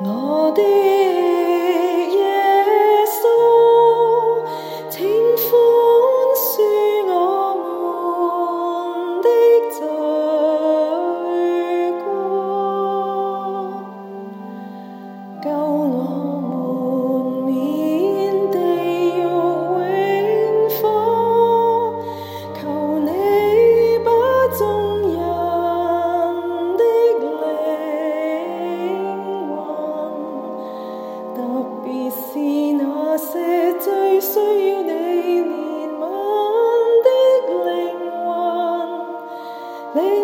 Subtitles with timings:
[0.00, 2.18] 我的耶
[3.06, 3.20] 稣
[4.88, 5.00] 请
[5.36, 5.44] 宽
[6.34, 6.50] 恕
[7.06, 9.28] 我们的
[9.70, 9.80] 罪
[12.04, 12.06] 过。
[15.42, 16.21] 救我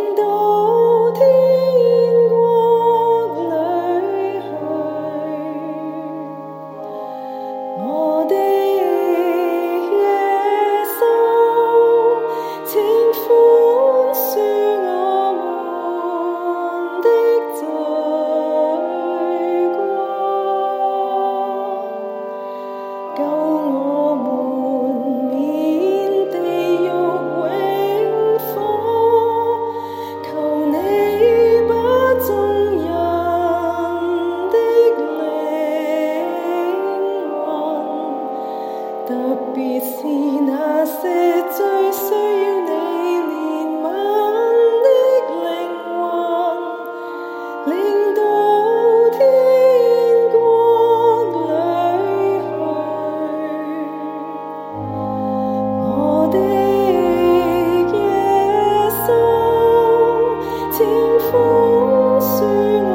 [0.08, 0.57] window.
[62.20, 62.87] sing